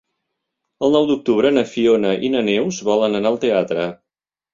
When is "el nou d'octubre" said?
0.85-1.51